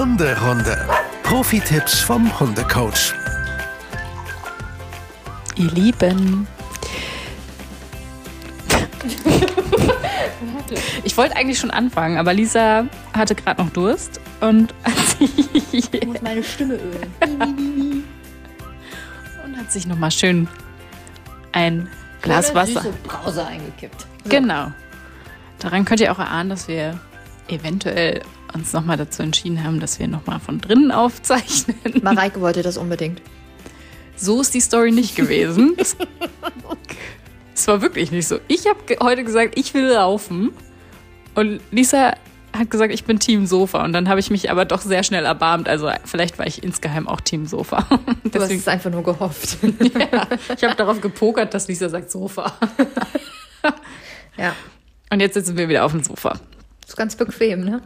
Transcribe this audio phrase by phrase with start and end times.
[0.00, 0.88] Hunderunde.
[1.24, 3.12] Profi-Tipps vom Hundecoach.
[5.56, 6.46] Ihr Lieben.
[11.04, 14.72] Ich wollte eigentlich schon anfangen, aber Lisa hatte gerade noch Durst und
[15.70, 17.14] Ich muss meine Stimme ölen.
[19.44, 20.48] und hat sich nochmal schön
[21.52, 21.90] ein
[22.22, 22.80] Glas Schöne, Wasser.
[22.80, 24.00] süße Brause eingekippt.
[24.24, 24.30] So.
[24.30, 24.72] Genau.
[25.58, 26.98] Daran könnt ihr auch erahnen, dass wir
[27.48, 28.22] eventuell
[28.54, 31.76] uns nochmal dazu entschieden haben, dass wir nochmal von drinnen aufzeichnen.
[32.02, 33.20] Mareike wollte das unbedingt.
[34.16, 35.76] So ist die Story nicht gewesen.
[37.54, 38.38] Es- war wirklich nicht so.
[38.48, 40.50] Ich habe heute gesagt, ich will laufen.
[41.34, 42.14] Und Lisa
[42.56, 43.84] hat gesagt, ich bin Team Sofa.
[43.84, 45.68] Und dann habe ich mich aber doch sehr schnell erbarmt.
[45.68, 47.86] Also vielleicht war ich insgeheim auch Team Sofa.
[48.24, 49.58] Du hast es einfach nur gehofft.
[49.62, 52.52] ja, ich habe darauf gepokert, dass Lisa sagt Sofa.
[54.36, 54.54] ja.
[55.12, 56.38] Und jetzt sitzen wir wieder auf dem Sofa.
[56.86, 57.82] Ist ganz bequem, ne?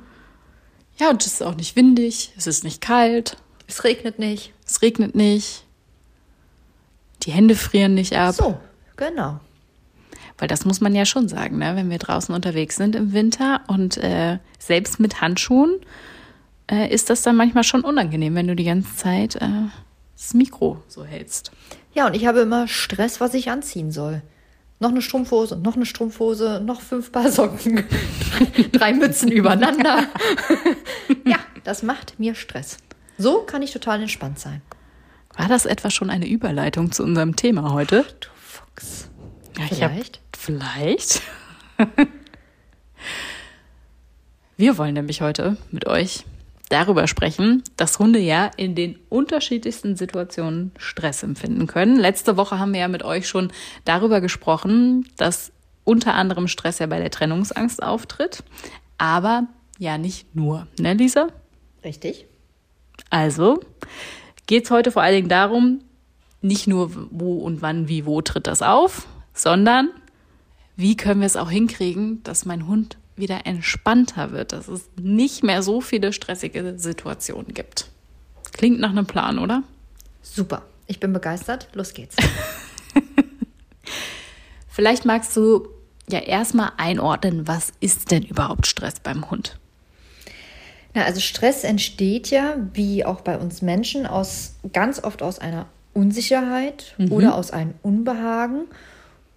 [0.98, 4.52] Ja, und es ist auch nicht windig, es ist nicht kalt, Es regnet nicht.
[4.66, 5.64] es regnet nicht,
[7.22, 8.34] die Hände frieren nicht ab.
[8.34, 8.58] So,
[8.96, 9.40] genau.
[10.38, 11.76] Weil das muss man ja schon sagen, ne?
[11.76, 15.76] wenn wir draußen unterwegs sind im Winter und äh, selbst mit Handschuhen
[16.70, 19.48] äh, ist das dann manchmal schon unangenehm, wenn du die ganze Zeit äh,
[20.16, 21.52] das Mikro so hältst.
[21.94, 24.22] Ja, und ich habe immer Stress, was ich anziehen soll.
[24.80, 27.84] Noch eine Strumpfhose, noch eine Strumpfhose, noch fünf Paar Socken,
[28.72, 30.04] drei Mützen übereinander.
[31.24, 32.78] ja, das macht mir Stress.
[33.16, 34.60] So kann ich total entspannt sein.
[35.36, 38.04] War das etwa schon eine Überleitung zu unserem Thema heute?
[38.20, 39.08] Du Fuchs.
[39.58, 40.20] Ja, ich hab- Vielleicht.
[40.36, 41.22] Vielleicht.
[44.56, 46.24] Wir wollen nämlich heute mit euch
[46.74, 51.96] darüber sprechen, dass Hunde ja in den unterschiedlichsten Situationen Stress empfinden können.
[51.96, 53.52] Letzte Woche haben wir ja mit euch schon
[53.84, 55.52] darüber gesprochen, dass
[55.84, 58.42] unter anderem Stress ja bei der Trennungsangst auftritt.
[58.98, 59.46] Aber
[59.78, 61.28] ja nicht nur, ne, Lisa?
[61.84, 62.26] Richtig.
[63.08, 63.60] Also
[64.48, 65.80] geht es heute vor allen Dingen darum,
[66.42, 69.90] nicht nur wo und wann, wie, wo tritt das auf, sondern
[70.74, 75.42] wie können wir es auch hinkriegen, dass mein Hund wieder entspannter wird, dass es nicht
[75.42, 77.88] mehr so viele stressige Situationen gibt.
[78.52, 79.62] Klingt nach einem Plan, oder?
[80.22, 80.62] Super.
[80.86, 81.68] Ich bin begeistert.
[81.74, 82.16] Los geht's.
[84.68, 85.68] Vielleicht magst du
[86.08, 89.58] ja erstmal einordnen, was ist denn überhaupt Stress beim Hund?
[90.94, 95.66] Na, also Stress entsteht ja, wie auch bei uns Menschen, aus ganz oft aus einer
[95.92, 98.64] Unsicherheit oder aus einem Unbehagen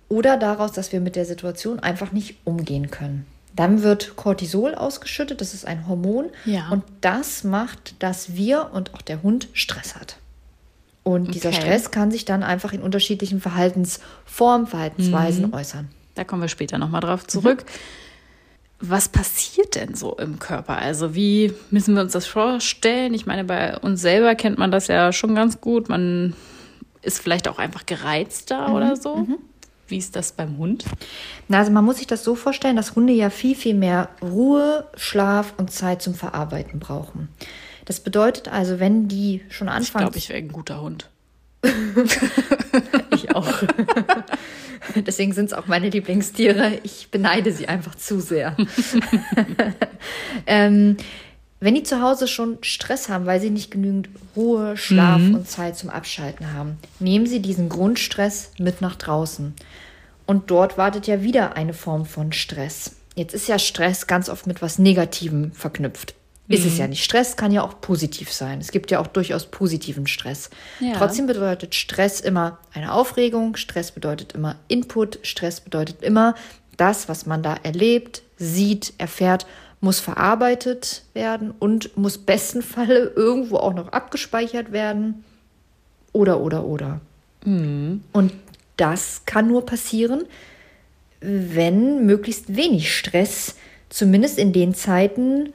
[0.10, 3.26] oder daraus, dass wir mit der Situation einfach nicht umgehen können.
[3.58, 6.70] Dann wird Cortisol ausgeschüttet, das ist ein Hormon Ja.
[6.70, 10.16] und das macht, dass wir und auch der Hund Stress hat.
[11.04, 11.62] Und dieser Okay.
[11.62, 15.90] Stress kann sich dann einfach in unterschiedlichen Verhaltensformen, Verhaltensweisen äußern.
[16.16, 17.66] Da kommen wir später nochmal drauf zurück.
[18.80, 20.78] Was passiert denn so im Körper?
[20.78, 23.14] Also wie müssen wir uns das vorstellen?
[23.16, 25.90] Ich meine, bei uns selber kennt man das ja schon ganz gut.
[25.90, 26.36] Man
[27.02, 29.26] ist vielleicht auch einfach gereizter oder so.
[29.88, 30.86] Wie ist das beim Hund?
[31.48, 34.88] Na, also man muss sich das so vorstellen, dass Hunde ja viel, viel mehr Ruhe,
[34.96, 37.30] Schlaf und Zeit zum Verarbeiten brauchen.
[37.86, 41.10] Das bedeutet also, wenn die schon Ich anfangen, glaube, ich wäre ein guter Hund.
[43.12, 43.64] ich auch.
[44.96, 46.80] Deswegen sind es auch meine Lieblingstiere.
[46.84, 48.56] Ich beneide sie einfach zu sehr.
[50.46, 50.98] ähm,
[51.60, 55.76] wenn die zu Hause schon Stress haben, weil sie nicht genügend Ruhe, Schlaf und Zeit
[55.76, 59.54] zum Abschalten haben, nehmen sie diesen Grundstress mit nach draußen.
[60.28, 62.96] Und dort wartet ja wieder eine Form von Stress.
[63.16, 66.14] Jetzt ist ja Stress ganz oft mit was Negativem verknüpft.
[66.50, 67.04] Ist es ja nicht.
[67.04, 68.62] Stress kann ja auch positiv sein.
[68.62, 70.50] Es gibt ja auch durchaus positiven Stress.
[70.80, 70.94] Ja.
[70.94, 76.36] Trotzdem bedeutet Stress immer eine Aufregung, Stress bedeutet immer Input, Stress bedeutet immer
[76.78, 79.46] das, was man da erlebt, sieht, erfährt,
[79.80, 85.24] muss verarbeitet werden und muss besten Falle irgendwo auch noch abgespeichert werden.
[86.14, 87.02] Oder, oder, oder.
[88.12, 88.34] Und
[88.78, 90.26] das kann nur passieren,
[91.22, 93.56] wenn möglichst wenig Stress,
[93.90, 95.54] zumindest in den Zeiten,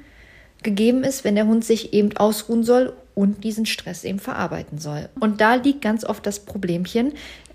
[0.63, 5.09] gegeben ist, wenn der Hund sich eben ausruhen soll und diesen Stress eben verarbeiten soll.
[5.19, 7.13] Und da liegt ganz oft das Problemchen,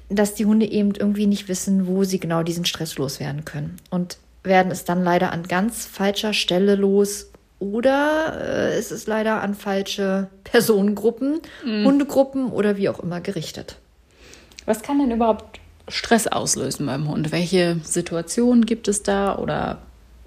[0.10, 3.78] dass die Hunde eben irgendwie nicht wissen, wo sie genau diesen Stress loswerden können.
[3.90, 9.42] Und werden es dann leider an ganz falscher Stelle los oder äh, ist es leider
[9.42, 13.78] an falsche Personengruppen, Hundegruppen oder wie auch immer gerichtet.
[14.66, 17.32] Was kann denn überhaupt Stress auslösen beim Hund?
[17.32, 19.80] Welche Situationen gibt es da oder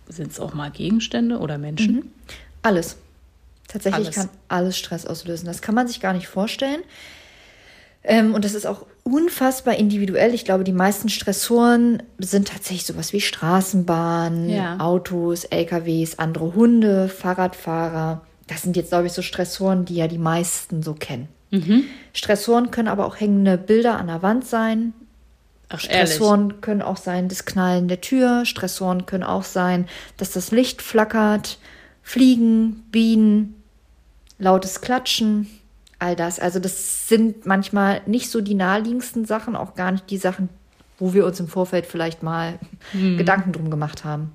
[0.08, 2.12] sind es auch mal Gegenstände oder Menschen?
[2.62, 2.96] Alles.
[3.68, 4.16] Tatsächlich Alles.
[4.16, 5.46] kann alles Stress auslösen.
[5.46, 6.80] Das kann man sich gar nicht vorstellen.
[8.02, 10.34] Ähm, und das ist auch unfassbar individuell.
[10.34, 14.78] Ich glaube, die meisten Stressoren sind tatsächlich sowas wie Straßenbahnen, Ja.
[14.78, 18.22] Autos, LKWs, andere Hunde, Fahrradfahrer.
[18.46, 21.28] Das sind jetzt, glaube ich, so Stressoren, die ja die meisten so kennen.
[21.50, 21.84] Mhm.
[22.12, 24.92] Stressoren können aber auch hängende Bilder an der Wand sein.
[25.68, 26.14] Ach, ehrlich.
[26.14, 28.44] Stressoren können auch sein das Knallen der Tür.
[28.44, 29.86] Stressoren können auch sein,
[30.16, 31.58] dass das Licht flackert,
[32.02, 33.54] Fliegen, Bienen,
[34.38, 35.48] lautes Klatschen,
[36.00, 36.38] all das.
[36.40, 40.48] Also das sind manchmal nicht so die naheliegendsten Sachen, auch gar nicht die Sachen,
[40.98, 42.58] wo wir uns im Vorfeld vielleicht mal
[42.92, 43.16] Hm.
[43.18, 44.32] Gedanken drum gemacht haben.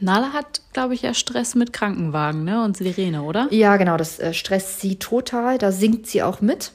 [0.00, 2.64] Nala hat, glaube ich, ja Stress mit Krankenwagen, ne?
[2.64, 3.48] Und Sirene, oder?
[3.52, 5.58] Ja, genau, das äh, stresst sie total.
[5.58, 6.72] Da singt sie auch mit.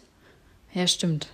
[0.73, 1.27] Ja, stimmt.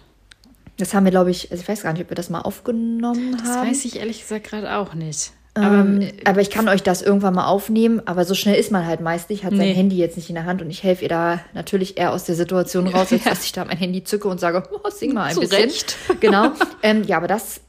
[0.77, 3.33] Das haben wir, glaube ich, also ich weiß gar nicht, ob wir das mal aufgenommen
[3.37, 3.69] Das haben.
[3.69, 5.33] weiß ich ehrlich gesagt gerade auch nicht.
[5.55, 9.01] Ähm, aber ich kann euch das irgendwann mal aufnehmen, aber so schnell ist man halt
[9.01, 9.73] meist nicht, hat sein Nee.
[9.73, 12.35] Handy jetzt nicht in der Hand und ich helfe ihr da natürlich eher aus der
[12.35, 15.33] Situation raus, als dass ich da mein Handy zücke und sage, oh, sing mal ein
[15.33, 15.63] Zu bisschen.
[15.63, 15.97] Recht.
[16.19, 16.51] Genau.
[16.83, 17.61] Ähm, ja, aber das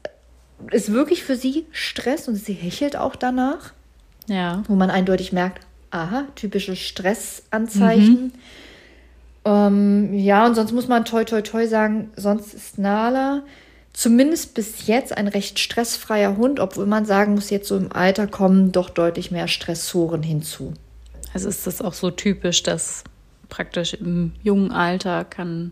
[0.71, 3.73] ist wirklich für sie Stress und sie hechelt auch danach,
[4.27, 4.63] Ja.
[4.67, 8.33] wo man eindeutig merkt, aha, typische Stressanzeichen.
[9.43, 13.41] Ähm, ja, und sonst muss man toi toi toi sagen, sonst ist Nala
[13.93, 18.27] zumindest bis jetzt ein recht stressfreier Hund, obwohl man sagen muss, jetzt so im Alter
[18.27, 20.73] kommen doch deutlich mehr Stressoren hinzu.
[21.33, 23.03] Also ist das auch so typisch, dass
[23.49, 25.71] praktisch im jungen Alter kann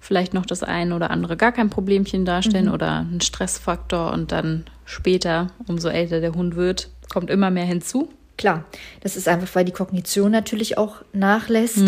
[0.00, 4.64] vielleicht noch das eine oder andere gar kein Problemchen darstellen oder ein Stressfaktor und dann
[4.84, 8.10] später, umso älter der Hund wird, kommt immer mehr hinzu.
[8.36, 8.64] Klar,
[9.00, 11.78] das ist einfach, weil die Kognition natürlich auch nachlässt.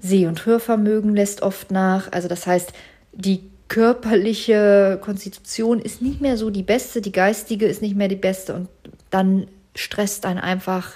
[0.00, 2.12] Seh- und Hörvermögen lässt oft nach.
[2.12, 2.72] Also das heißt,
[3.12, 8.14] die körperliche Konstitution ist nicht mehr so die beste, die geistige ist nicht mehr die
[8.14, 8.68] beste und
[9.10, 10.92] dann stresst einen einfach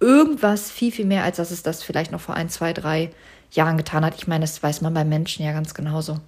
[0.00, 3.10] irgendwas viel, viel mehr, als dass es das vielleicht noch vor ein, zwei, drei
[3.52, 4.14] Jahren getan hat.
[4.14, 6.20] Ich meine, das weiß man bei Menschen ja ganz genauso.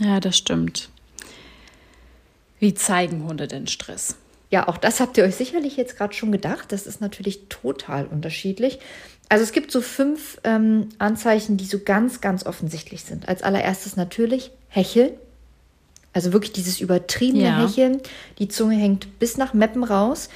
[0.00, 0.88] Ja, das stimmt.
[2.58, 4.16] Wie zeigen Hunde denn Stress?
[4.50, 6.72] Ja, auch das habt ihr euch sicherlich jetzt gerade schon gedacht.
[6.72, 8.80] Das ist natürlich total unterschiedlich.
[9.28, 13.28] Also es gibt so fünf ähm, Anzeichen, die so ganz, ganz offensichtlich sind.
[13.28, 15.10] Als allererstes natürlich Hecheln.
[16.12, 17.66] Also wirklich dieses übertriebene Ja.
[17.66, 18.00] Hecheln.
[18.38, 20.28] Die Zunge hängt bis nach Meppen raus.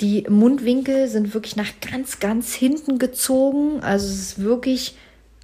[0.00, 3.80] Die Mundwinkel sind wirklich nach ganz, ganz hinten gezogen.
[3.82, 4.96] Also es ist wirklich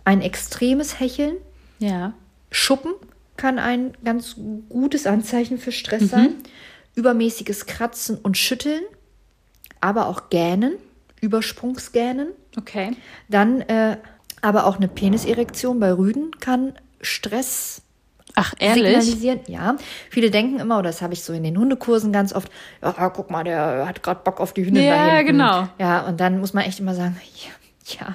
[0.05, 1.37] ein extremes Hecheln.
[1.79, 2.15] Ja.
[2.51, 2.93] Schuppen
[3.37, 4.37] kann ein ganz
[4.69, 6.37] gutes Anzeichen für Stress sein.
[6.95, 8.83] Übermäßiges Kratzen und Schütteln,
[9.81, 10.75] aber auch Gähnen,
[11.21, 12.29] Übersprungsgähnen.
[12.59, 12.93] Okay.
[13.29, 13.97] Dann äh,
[14.43, 17.83] aber auch eine Peniserektion bei Rüden kann Stress
[18.37, 18.85] Ach, ehrlich?
[18.85, 19.41] signalisieren.
[19.47, 19.77] Ja,
[20.11, 22.51] viele denken immer, oder das habe ich so in den Hundekursen ganz oft,
[22.83, 25.33] ja, guck mal, der hat gerade Bock auf die Hündin Ja, da hinten.
[25.33, 25.69] genau.
[25.79, 27.17] Ja, und dann muss man echt immer sagen,
[27.87, 28.15] ja, ja,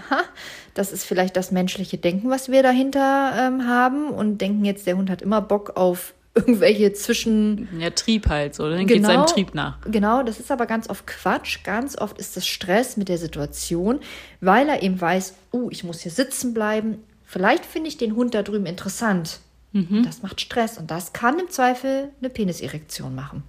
[0.73, 4.97] das ist vielleicht das menschliche Denken, was wir dahinter ähm, haben und denken jetzt, der
[4.97, 8.69] Hund hat immer Bock auf irgendwelche zwischen Ja, Trieb halt so.
[8.69, 9.79] Dann geht seinem Trieb nach.
[9.81, 11.63] Genau, das ist aber ganz oft Quatsch.
[11.63, 13.99] Ganz oft ist das Stress mit der Situation,
[14.41, 16.97] weil er eben weiß, oh, ich muss hier sitzen bleiben.
[17.25, 19.39] Vielleicht finde ich den Hund da drüben interessant.
[19.71, 20.03] Mhm.
[20.03, 23.43] Das macht Stress und das kann im Zweifel eine Peniserektion machen.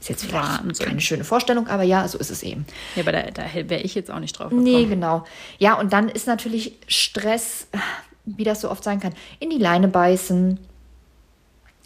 [0.00, 0.86] Ist jetzt vielleicht Wahnsinn.
[0.86, 2.64] keine schöne Vorstellung, aber ja, so ist es eben.
[2.96, 4.62] Ja, aber da, da wäre ich jetzt auch nicht drauf gekommen.
[4.62, 5.24] Nee, genau.
[5.58, 7.66] Ja, und dann ist natürlich Stress,
[8.24, 10.58] wie das so oft sein kann, in die Leine beißen,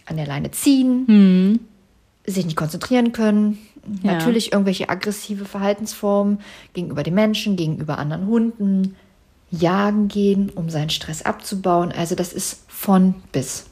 [0.07, 1.61] an der Leine ziehen,
[2.27, 3.59] sich nicht konzentrieren können.
[4.03, 4.15] Ja.
[4.15, 6.41] Natürlich irgendwelche aggressive Verhaltensformen
[6.73, 8.97] gegenüber den Menschen, gegenüber anderen Hunden,
[9.51, 11.93] jagen gehen, um seinen Stress abzubauen.
[11.93, 13.67] Also das ist von bis.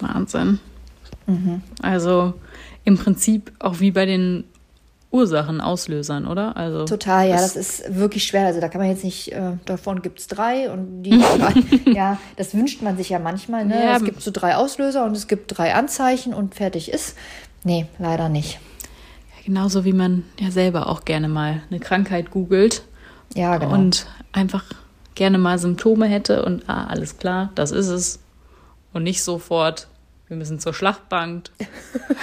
[0.00, 0.58] Wahnsinn.
[1.82, 2.34] Also
[2.84, 4.44] im Prinzip auch wie bei den
[5.12, 6.56] Ursachen, Auslösern, oder?
[6.56, 8.46] Also Total, ja, das ist wirklich schwer.
[8.46, 12.18] Also da kann man jetzt nicht, äh, davon gibt es drei und die drei, ja,
[12.36, 13.64] das wünscht man sich ja manchmal.
[13.66, 13.84] Ne?
[13.84, 13.96] Ja.
[13.96, 17.16] Es gibt so drei Auslöser und es gibt drei Anzeichen und fertig ist.
[17.62, 18.58] Nee, leider nicht.
[19.44, 22.82] genauso wie man ja selber auch gerne mal eine Krankheit googelt
[23.34, 23.74] Ja, genau.
[23.74, 24.64] und einfach
[25.14, 28.18] gerne mal Symptome hätte und ah, alles klar, das ist es.
[28.94, 29.88] Und nicht sofort,
[30.32, 31.50] wir müssen zur Schlachtbank.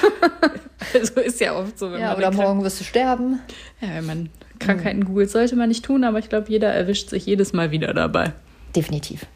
[0.94, 3.40] also ist ja oft so, wenn ja, man oder morgen wirst du sterben.
[3.82, 7.28] ja, wenn man Krankheiten googelt, sollte man nicht tun, aber ich glaube, jeder erwischt sich
[7.28, 8.34] jedes Mal wieder dabei.
[8.76, 9.28] Definitiv.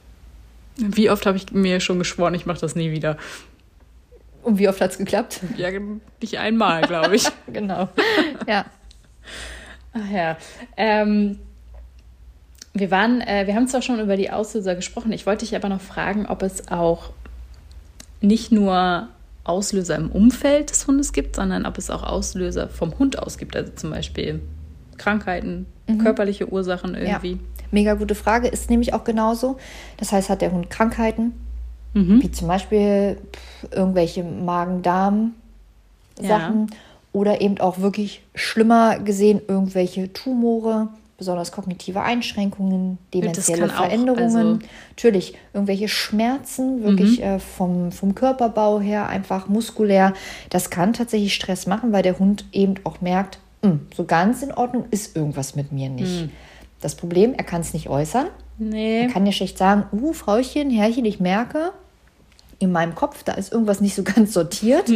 [0.77, 3.17] Wie oft habe ich mir schon geschworen, ich mache das nie wieder.
[4.41, 5.41] Und wie oft hat es geklappt?
[5.55, 5.69] Ja,
[6.19, 7.27] nicht einmal, glaube ich.
[7.47, 7.89] genau.
[8.47, 8.65] Ja.
[9.93, 10.37] Ach ja.
[10.75, 11.37] Ähm,
[12.73, 15.69] wir waren, äh, wir haben zwar schon über die Auslöser gesprochen, ich wollte dich aber
[15.69, 17.11] noch fragen, ob es auch
[18.23, 19.09] nicht nur
[19.43, 23.53] Auslöser im Umfeld des Hundes gibt, sondern ob es auch Auslöser vom Hund aus gibt.
[23.55, 24.41] Also zum Beispiel
[24.97, 25.65] Krankheiten,
[26.01, 27.33] körperliche Ursachen irgendwie.
[27.33, 27.39] Ja.
[27.71, 28.47] Mega gute Frage.
[28.47, 29.57] Ist nämlich auch genauso.
[29.97, 31.33] Das heißt, hat der Hund Krankheiten,
[31.93, 33.17] wie zum Beispiel
[33.71, 36.67] irgendwelche Magen-Darm-Sachen
[37.11, 44.59] oder eben auch wirklich schlimmer gesehen irgendwelche Tumore, besonders kognitive Einschränkungen, dementielle auch, Veränderungen, also-
[44.89, 47.23] natürlich irgendwelche Schmerzen, wirklich Mhm.
[47.25, 50.13] äh, vom, vom Körperbau her, einfach muskulär.
[50.49, 54.51] Das kann tatsächlich Stress machen, weil der Hund eben auch merkt, "Hm, so ganz in
[54.51, 56.23] Ordnung ist irgendwas mit mir nicht.
[56.23, 56.31] Mhm.
[56.81, 58.27] Das Problem, er kann es nicht äußern.
[58.57, 59.01] Nee.
[59.03, 61.71] Er kann ja schlecht sagen, uh, Frauchen, Herrchen, ich merke,
[62.59, 64.89] in meinem Kopf, da ist irgendwas nicht so ganz sortiert.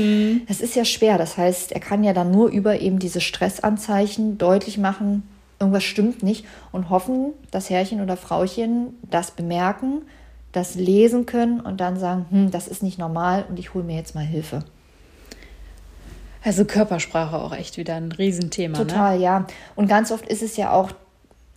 [0.47, 1.17] Das ist ja schwer.
[1.17, 5.23] Das heißt, er kann ja dann nur über eben diese Stressanzeichen deutlich machen,
[5.59, 10.03] irgendwas stimmt nicht und hoffen, dass Herrchen oder Frauchen das bemerken,
[10.51, 13.95] das lesen können und dann sagen, hm, das ist nicht normal und ich hole mir
[13.95, 14.63] jetzt mal Hilfe.
[16.43, 18.77] Also Körpersprache auch echt wieder ein Riesenthema.
[18.77, 18.87] Ne?
[18.87, 19.47] Total, ja.
[19.75, 20.91] Und ganz oft ist es ja auch,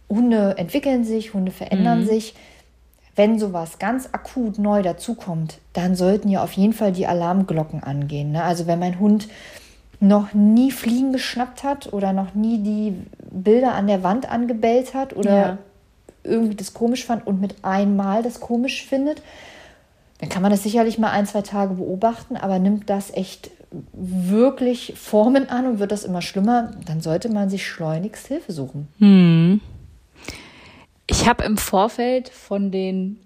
[0.09, 2.35] Hunde entwickeln sich, Hunde verändern sich.
[3.15, 8.33] Wenn sowas ganz akut neu dazukommt, dann sollten ja auf jeden Fall die Alarmglocken angehen.
[8.33, 8.43] Ne?
[8.43, 9.29] Also wenn mein Hund
[10.01, 12.95] noch nie Fliegen geschnappt hat oder noch nie die
[13.31, 15.59] Bilder an der Wand angebellt hat oder Ja.
[16.25, 19.23] irgendwie das komisch fand und mit einmal das komisch findet,
[20.19, 23.51] dann kann man das sicherlich mal ein, zwei Tage beobachten, aber nimmt das echt
[23.93, 29.61] wirklich Formen an und wird das immer schlimmer, dann sollte man sich schleunigst Hilfe suchen.
[31.07, 33.19] Ich habe im Vorfeld von den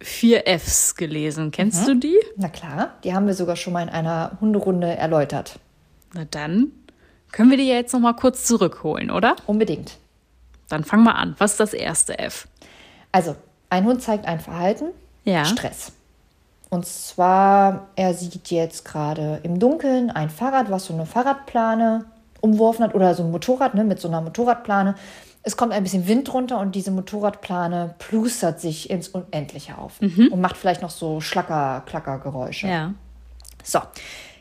[0.00, 1.50] vier Fs gelesen.
[1.50, 2.16] Kennst du die?
[2.36, 5.58] Na klar, die haben wir sogar schon mal in einer Hunderunde erläutert.
[6.14, 6.72] Na dann
[7.32, 9.36] können wir die ja jetzt noch mal kurz zurückholen, oder?
[9.46, 9.96] Unbedingt.
[10.68, 11.34] Dann fang mal an.
[11.38, 12.48] Was ist das erste F?
[13.12, 13.36] Also,
[13.70, 14.86] ein Hund zeigt ein Verhalten,
[15.24, 15.44] Ja.
[15.44, 15.92] Stress.
[16.70, 22.04] Und zwar, er sieht jetzt gerade im Dunkeln ein Fahrrad, was so eine Fahrradplane
[22.40, 24.94] umworfen hat, oder so ein Motorrad ne, mit so einer Motorradplane.
[25.42, 30.40] Es kommt ein bisschen Wind drunter und diese Motorradplane plustert sich ins Unendliche auf und
[30.40, 32.68] macht vielleicht noch so Schlacker-Klacker-Geräusche.
[32.68, 32.92] Ja.
[33.64, 33.80] So,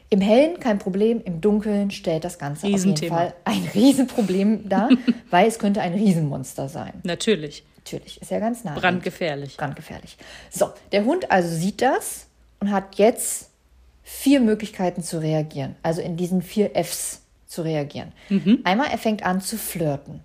[0.09, 3.09] im Hellen kein Problem, im Dunkeln stellt das Ganze auf jeden.
[3.09, 4.89] Fall ein Riesenproblem dar,
[5.29, 6.93] weil es könnte ein Riesenmonster sein.
[7.03, 7.63] Natürlich.
[7.77, 8.73] Natürlich, ist ja ganz nah.
[8.73, 9.55] Brandgefährlich.
[9.55, 10.17] Brandgefährlich.
[10.49, 12.27] So, der Hund also sieht das
[12.59, 13.49] und hat jetzt
[14.03, 15.75] vier Möglichkeiten zu reagieren.
[15.83, 18.11] Also in diesen vier Fs zu reagieren.
[18.65, 20.19] Einmal, er fängt an zu flirten.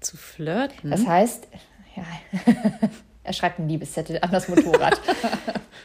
[0.00, 0.90] Zu flirten.
[0.90, 1.48] Das heißt,
[1.96, 2.04] ja,
[3.24, 5.00] er schreibt einen Liebeszettel an das Motorrad.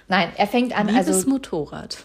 [0.08, 2.04] Nein, er fängt an, Liebes also Motorrad.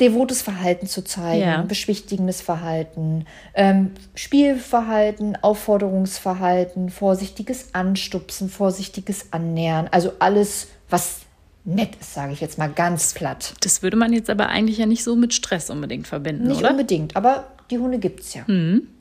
[0.00, 1.62] Devotes Verhalten zu zeigen, Ja.
[1.62, 9.88] beschwichtigendes Verhalten, ähm, Spielverhalten, Aufforderungsverhalten, vorsichtiges Anstupsen, vorsichtiges Annähern.
[9.90, 11.20] Also alles, was
[11.64, 13.54] nett ist, sage ich jetzt mal ganz platt.
[13.60, 16.70] Das würde man jetzt aber eigentlich ja nicht so mit Stress unbedingt verbinden, Nicht oder?
[16.70, 18.44] unbedingt, aber die Hunde gibt es ja.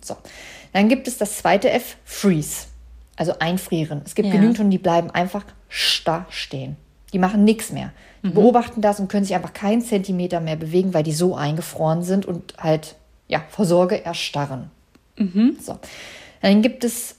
[0.02, 0.16] So.
[0.72, 2.68] Dann gibt es das zweite F, Freeze.
[3.16, 4.02] Also einfrieren.
[4.06, 4.34] Es gibt Ja.
[4.36, 6.78] genügend Hunde, die bleiben einfach starr stehen.
[7.12, 7.92] Die machen nichts mehr.
[8.24, 8.34] Mhm.
[8.34, 12.26] beobachten das und können sich einfach keinen Zentimeter mehr bewegen, weil die so eingefroren sind
[12.26, 12.96] und halt,
[13.28, 14.72] ja, vor Sorge erstarren.
[15.18, 15.58] Mhm.
[15.62, 15.78] So.
[16.42, 17.16] Dann gibt es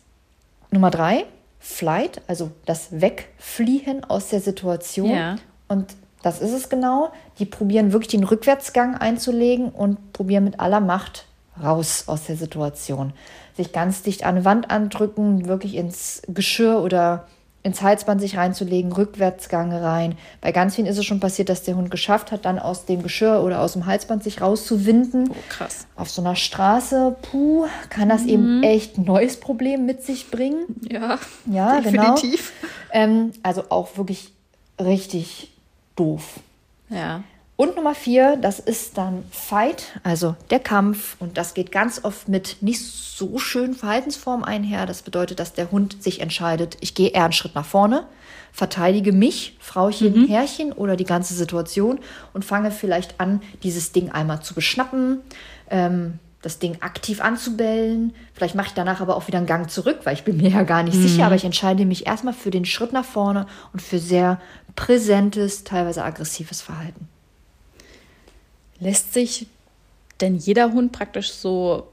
[0.71, 1.27] Nummer drei,
[1.61, 5.11] Flight, also das Wegfliehen aus der Situation.
[5.11, 5.37] Ja.
[5.69, 7.13] Und das ist es genau.
[7.39, 11.27] Die probieren wirklich den Rückwärtsgang einzulegen und probieren mit aller Macht
[11.63, 13.13] raus aus der Situation.
[13.57, 17.29] Sich ganz dicht an eine Wand andrücken, wirklich ins Geschirr oder
[17.65, 20.17] ins Halsband sich reinzulegen, Rückwärtsgang rein.
[20.43, 23.03] Bei ganz vielen ist es schon passiert, dass der Hund geschafft hat, dann aus dem
[23.03, 25.31] Geschirr oder aus dem Halsband sich rauszuwinden.
[25.31, 25.87] Oh, krass.
[25.97, 30.67] Auf so einer Straße, puh, kann das eben echt ein neues Problem mit sich bringen.
[30.91, 31.19] Ja,
[31.51, 32.15] Ja, genau.
[32.15, 32.53] definitiv.
[32.93, 34.33] Ähm, also auch wirklich
[34.79, 35.51] richtig
[35.97, 36.41] doof.
[36.91, 37.23] Ja.
[37.57, 41.17] Und Nummer vier, das ist dann Fight, also der Kampf.
[41.21, 44.87] Und das geht ganz oft mit nicht so schönen Verhaltensformen einher.
[44.87, 48.07] Das bedeutet, dass der Hund sich entscheidet, ich gehe eher einen Schritt nach vorne,
[48.53, 52.01] verteidige mich, Frauchen, Herrchen oder die ganze Situation
[52.33, 55.21] und fange vielleicht an, dieses Ding einmal zu beschnappen,
[55.71, 58.15] ähm, das Ding aktiv anzubellen.
[58.33, 60.65] Vielleicht mache ich danach aber auch wieder einen Gang zurück, weil ich bin mir ja
[60.65, 64.01] gar nicht sicher, aber ich entscheide mich erstmal für den Schritt nach vorne und für
[64.01, 64.41] sehr
[64.75, 67.09] präsentes, teilweise aggressives Verhalten.
[68.85, 69.47] Lässt sich
[70.21, 71.89] denn jeder Hund praktisch so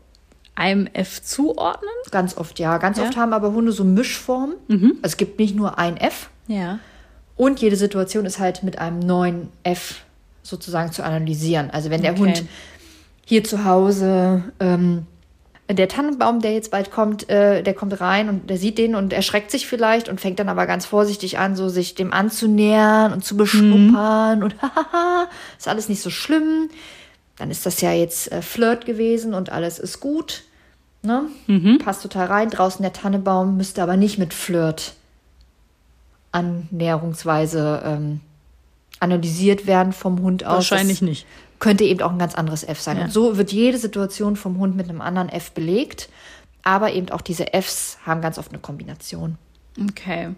[0.55, 1.89] einem F zuordnen?
[2.11, 2.77] Ganz oft, ja.
[2.77, 3.05] Ganz Ja?
[3.05, 4.55] oft haben aber Hunde so Mischformen.
[4.69, 6.29] Also es gibt nicht nur ein F.
[6.47, 6.79] Ja.
[7.37, 10.03] Und jede Situation ist halt mit einem neuen F
[10.43, 11.69] sozusagen zu analysieren.
[11.71, 12.19] Also wenn der Okay.
[12.21, 12.43] Hund
[13.25, 15.07] hier zu Hause, ähm,
[15.73, 19.13] der Tannenbaum, der jetzt bald kommt, äh, der kommt rein und der sieht den und
[19.13, 23.23] erschreckt sich vielleicht und fängt dann aber ganz vorsichtig an, so sich dem anzunähern und
[23.23, 26.69] zu beschnuppern und hahaha, ist alles nicht so schlimm.
[27.37, 30.43] Dann ist das ja jetzt äh, Flirt gewesen und alles ist gut.
[31.03, 31.25] Ne?
[31.79, 32.49] Passt total rein.
[32.49, 34.93] Draußen der Tannebaum müsste aber nicht mit Flirt
[36.31, 38.21] annäherungsweise ähm,
[38.99, 40.71] analysiert werden vom Hund aus.
[40.71, 41.25] Wahrscheinlich das nicht.
[41.61, 42.97] Könnte eben auch ein ganz anderes F sein.
[42.97, 43.03] Ja.
[43.05, 46.09] Und so wird jede Situation vom Hund mit einem anderen F belegt.
[46.63, 49.37] Aber eben auch diese Fs haben ganz oft eine Kombination.
[49.89, 50.29] Okay.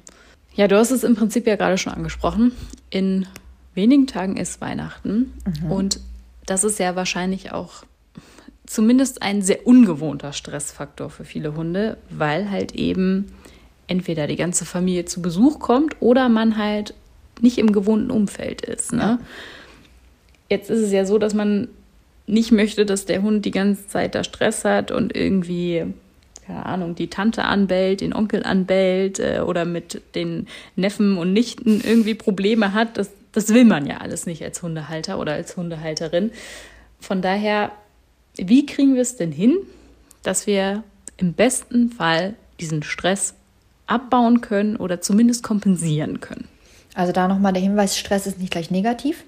[0.53, 2.51] Ja, du hast es im Prinzip ja gerade schon angesprochen.
[2.89, 3.25] In
[3.74, 5.72] wenigen Tagen ist Weihnachten mhm.
[5.72, 6.00] und
[6.46, 7.84] das ist ja wahrscheinlich auch
[8.65, 13.34] zumindest ein sehr ungewohnter Stressfaktor für viele Hunde, weil halt eben
[13.88, 16.94] entweder die ganze Familie zu Besuch kommt oder man halt
[17.42, 18.94] nicht im gewohnten Umfeld ist.
[18.94, 19.00] Ne?
[19.01, 19.20] Ja.
[20.50, 21.67] Jetzt ist es ja so, dass man
[22.25, 25.85] nicht möchte, dass der Hund die ganze Zeit da Stress hat und irgendwie,
[26.45, 31.81] keine Ahnung, die Tante anbellt, den Onkel anbellt äh, oder mit den Neffen und Nichten
[31.83, 32.97] irgendwie Probleme hat.
[32.97, 36.31] Das, das will man ja alles nicht als Hundehalter oder als Hundehalterin.
[37.00, 37.71] Von daher,
[38.38, 39.57] wie kriegen wir es denn hin,
[40.23, 40.83] dass wir
[41.17, 43.33] im besten Fall diesen Stress
[43.88, 46.47] abbauen können oder zumindest kompensieren können?
[46.95, 49.23] Also da nochmal der Hinweis, Stress ist nicht gleich negativ.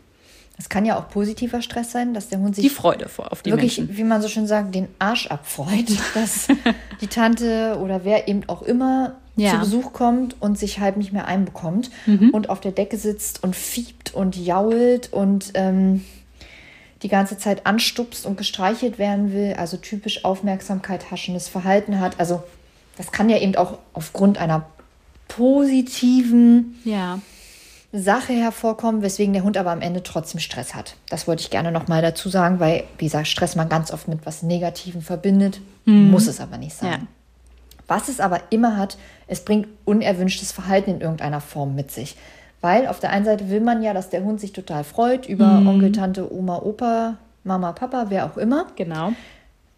[0.57, 3.41] Es kann ja auch positiver Stress sein, dass der Hund sich die Freude vor auf
[3.41, 3.97] die wirklich, Menschen.
[3.97, 6.47] wie man so schön sagt, den Arsch abfreut, dass
[7.01, 9.51] die Tante oder wer eben auch immer ja.
[9.51, 12.29] zu Besuch kommt und sich halt nicht mehr einbekommt mhm.
[12.29, 16.05] und auf der Decke sitzt und fiebt und jault und ähm,
[17.03, 22.19] die ganze Zeit anstupst und gestreichelt werden will, also typisch Aufmerksamkeit haschendes Verhalten hat.
[22.19, 22.43] Also
[22.97, 24.65] das kann ja eben auch aufgrund einer
[25.27, 27.19] positiven ja.
[27.97, 30.95] Sache hervorkommen, weswegen der Hund aber am Ende trotzdem Stress hat.
[31.09, 34.25] Das wollte ich gerne nochmal dazu sagen, weil, wie gesagt, Stress man ganz oft mit
[34.25, 36.11] was Negativem verbindet, mhm.
[36.11, 36.91] muss es aber nicht sein.
[36.91, 36.99] Ja.
[37.87, 38.97] Was es aber immer hat,
[39.27, 42.17] es bringt unerwünschtes Verhalten in irgendeiner Form mit sich.
[42.61, 45.45] Weil auf der einen Seite will man ja, dass der Hund sich total freut über
[45.45, 45.67] mhm.
[45.67, 48.67] Onkel, Tante, Oma, Opa, Mama, Papa, wer auch immer.
[48.75, 49.13] Genau.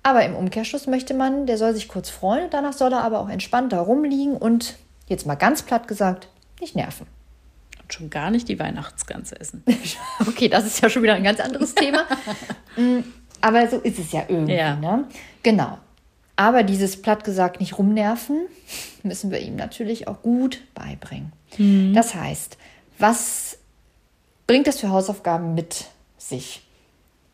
[0.03, 3.19] Aber im Umkehrschluss möchte man, der soll sich kurz freuen und danach soll er aber
[3.19, 6.29] auch entspannt da rumliegen und, jetzt mal ganz platt gesagt,
[6.61, 7.07] nicht nerven
[7.87, 9.63] und schon gar nicht die Weihnachtsgans essen.
[10.27, 12.05] okay, das ist ja schon wieder ein ganz anderes Thema.
[12.79, 12.99] Mm,
[13.41, 14.53] aber so ist es ja irgendwie.
[14.53, 14.75] Ja.
[14.75, 15.05] Ne?
[15.41, 15.79] Genau.
[16.35, 18.41] Aber dieses platt gesagt nicht rumnerven,
[19.03, 21.33] müssen wir ihm natürlich auch gut beibringen.
[21.57, 21.95] Mhm.
[21.95, 22.55] Das heißt,
[22.99, 23.57] was
[24.45, 25.85] bringt das für Hausaufgaben mit
[26.19, 26.61] sich?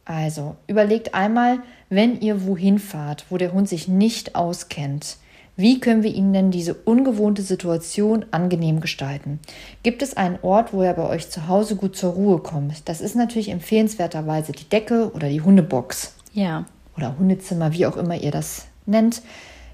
[0.06, 5.18] Also überlegt einmal, wenn ihr wohin fahrt, wo der Hund sich nicht auskennt,
[5.56, 9.40] wie können wir Ihnen denn diese ungewohnte Situation angenehm gestalten?
[9.84, 12.88] Gibt es einen Ort, wo er bei euch zu Hause gut zur Ruhe kommt?
[12.90, 16.16] Das ist natürlich empfehlenswerterweise die Decke oder die Hundebox.
[16.34, 16.66] Ja.
[16.98, 19.22] Oder Hundezimmer, wie auch immer ihr das nennt.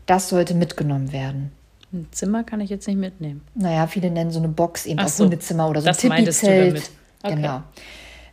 [0.06, 1.52] Das sollte mitgenommen werden.
[1.94, 3.42] Ein Zimmer kann ich jetzt nicht mitnehmen.
[3.56, 6.92] Naja, viele nennen so eine Box eben Ach auch so, Hundezimmer oder so ein Tipi-Zelt.
[7.24, 7.36] Okay.
[7.36, 7.64] Genau.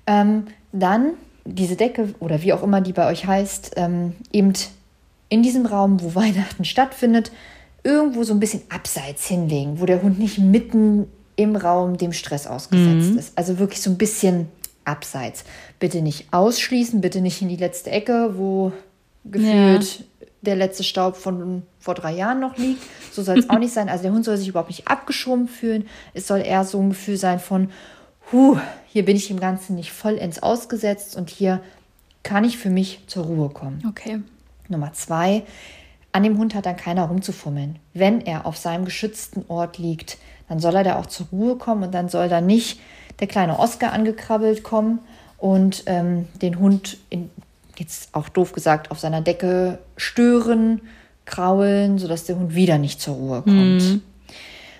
[0.07, 1.13] Ähm, dann
[1.45, 4.53] diese Decke oder wie auch immer die bei euch heißt, ähm, eben
[5.29, 7.33] in diesem Raum, wo Weihnachten stattfindet,
[7.83, 12.47] irgendwo so ein bisschen abseits hinlegen, wo der Hund nicht mitten im Raum dem Stress
[12.47, 13.19] ausgesetzt mhm.
[13.19, 13.33] ist.
[13.37, 14.49] Also wirklich so ein bisschen
[14.85, 15.45] abseits.
[15.79, 18.73] Bitte nicht ausschließen, bitte nicht in die letzte Ecke, wo
[19.25, 20.27] gefühlt ja.
[20.43, 22.83] der letzte Staub von vor drei Jahren noch liegt.
[23.13, 23.89] So soll es auch nicht sein.
[23.89, 25.87] Also der Hund soll sich überhaupt nicht abgeschoben fühlen.
[26.15, 27.71] Es soll eher so ein Gefühl sein von,
[28.33, 28.59] huh,
[28.89, 31.61] hier bin ich dem Ganzen nicht vollends ausgesetzt und hier
[32.23, 33.83] kann ich für mich zur Ruhe kommen.
[33.89, 34.21] Okay.
[34.69, 35.43] Nummer zwei,
[36.13, 37.79] an dem Hund hat dann keiner rumzufummeln.
[37.93, 41.85] Wenn er auf seinem geschützten Ort liegt, dann soll er da auch zur Ruhe kommen
[41.85, 42.81] und dann soll da nicht
[43.21, 45.01] der kleine Oscar angekrabbelt kommen
[45.39, 47.31] und ähm, den Hund, in,
[47.77, 50.81] jetzt auch doof gesagt, auf seiner Decke stören,
[51.25, 53.83] kraulen, sodass der Hund wieder nicht zur Ruhe kommt.
[53.83, 54.03] Mhm.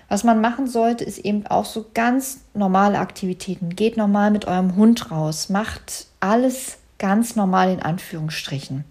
[0.09, 3.75] Was man machen sollte, ist eben auch so ganz normale Aktivitäten.
[3.75, 8.85] Geht normal mit eurem Hund raus, macht alles ganz normal in Anführungsstrichen.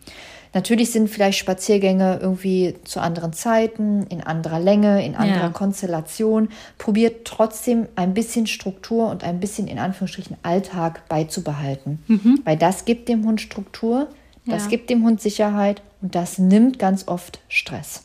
[0.55, 5.49] Natürlich sind vielleicht Spaziergänge irgendwie zu anderen Zeiten, in anderer Länge, in anderer ja.
[5.51, 6.49] Konstellation.
[6.79, 12.03] Probiert trotzdem ein bisschen Struktur und ein bisschen in Anführungsstrichen Alltag beizubehalten.
[12.07, 12.41] Mhm.
[12.45, 14.09] Weil das gibt dem Hund Struktur,
[14.47, 14.71] das ja.
[14.71, 18.05] gibt dem Hund Sicherheit und das nimmt ganz oft Stress.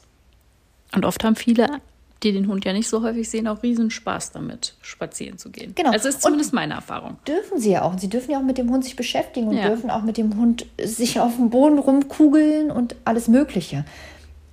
[0.93, 1.79] Und oft haben viele
[2.23, 5.73] die den Hund ja nicht so häufig sehen, auch riesen Spaß damit, spazieren zu gehen.
[5.75, 5.91] Genau.
[5.91, 7.17] Also ist zumindest und meine Erfahrung.
[7.27, 7.93] Dürfen sie ja auch.
[7.93, 9.67] Und sie dürfen ja auch mit dem Hund sich beschäftigen und ja.
[9.67, 13.85] dürfen auch mit dem Hund sich auf dem Boden rumkugeln und alles Mögliche.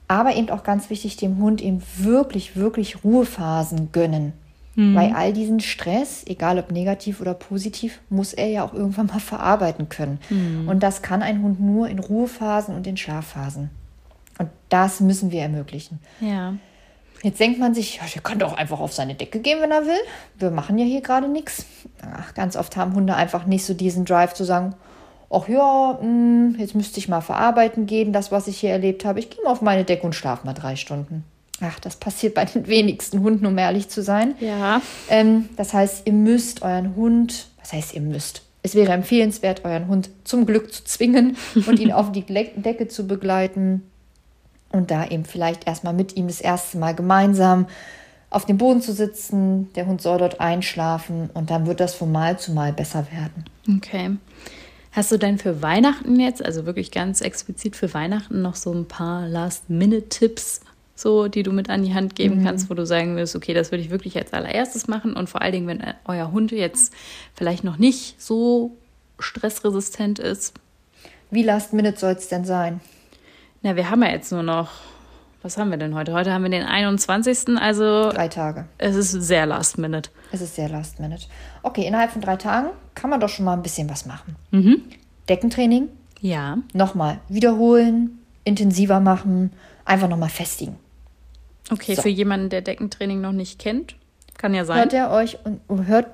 [0.07, 4.33] Aber eben auch ganz wichtig, dem Hund eben wirklich, wirklich Ruhephasen gönnen.
[4.75, 4.95] Mhm.
[4.95, 9.21] Bei all diesen Stress, egal ob negativ oder positiv, muss er ja auch irgendwann mal
[9.21, 10.21] verarbeiten können.
[10.31, 10.69] Mhm.
[10.69, 13.71] Und das kann ein Hund nur in Ruhephasen und in Schlafphasen.
[14.39, 15.99] Und das müssen wir ermöglichen.
[16.21, 16.55] Ja.
[17.23, 19.87] Jetzt denkt man sich, ja, der kann doch einfach auf seine Decke gehen, wenn er
[19.87, 20.01] will.
[20.39, 21.65] Wir machen ja hier gerade nichts.
[22.35, 24.75] Ganz oft haben Hunde einfach nicht so diesen Drive zu sagen,
[25.31, 29.05] ach ja, mh, hm, jetzt müsste ich mal verarbeiten gehen, das, was ich hier erlebt
[29.05, 29.19] habe.
[29.19, 31.25] Ich gehe mal auf meine Decke und schlafe mal drei Stunden.
[31.61, 34.37] Ach, das passiert bei den wenigsten Hunden, um ehrlich zu sein.
[34.39, 34.81] Ja.
[35.11, 38.43] Ähm, das heißt, ihr müsst euren Hund, was heißt ihr müsst?
[38.63, 43.09] Es wäre empfehlenswert, euren Hund zum Glück zu zwingen und ihn auf die Decke zu
[43.09, 43.83] begleiten
[44.71, 47.67] und da eben vielleicht erstmal mit ihm das erste Mal gemeinsam
[48.31, 49.73] auf dem Boden zu sitzen.
[49.75, 53.45] Der Hund soll dort einschlafen und dann wird das von Mal zu Mal besser werden.
[53.77, 54.17] Okay.
[54.93, 58.87] Hast du denn für Weihnachten jetzt, also wirklich ganz explizit für Weihnachten, noch so ein
[58.87, 60.61] paar Last-Minute-Tipps,
[60.95, 62.45] so, die du mit an die Hand geben mhm.
[62.45, 65.43] kannst, wo du sagen würdest, okay, das würde ich wirklich als allererstes machen und vor
[65.43, 66.93] allen Dingen, wenn euer Hund jetzt
[67.35, 68.77] vielleicht noch nicht so
[69.21, 70.55] stressresistent ist.
[71.31, 72.81] Wie Last-Minute soll es denn sein?
[73.63, 74.71] Na, wir haben ja jetzt nur noch,
[75.43, 76.13] was haben wir denn heute?
[76.13, 77.59] Heute haben wir den 21.
[77.59, 78.11] Also.
[78.11, 78.67] Drei Tage.
[78.79, 80.11] Es ist sehr last minute.
[80.31, 81.27] Es ist sehr last minute.
[81.63, 84.37] Okay, innerhalb von drei Tagen kann man doch schon mal ein bisschen was machen.
[84.53, 84.83] Mhm.
[85.29, 85.89] Deckentraining.
[86.21, 86.59] Ja.
[86.73, 89.53] Nochmal wiederholen, intensiver machen,
[89.85, 90.77] einfach nochmal festigen.
[91.71, 92.03] Okay, so.
[92.03, 93.97] für jemanden, der Deckentraining noch nicht kennt,
[94.37, 94.79] kann ja sein.
[94.79, 96.07] Hört er euch und hört,